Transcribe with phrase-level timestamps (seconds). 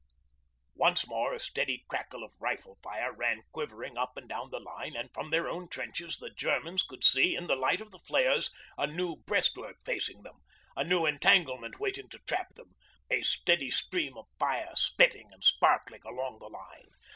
[0.73, 4.95] Once more a steady crackle of rifle fire ran quivering up and down the line,
[4.95, 8.49] and from their own trenches the Germans could see, in the light of the flares,
[8.79, 10.39] a new breastwork facing them,
[10.75, 12.73] a new entanglement waiting to trap them,
[13.11, 16.89] a steady stream of fire spitting and sparkling along the line.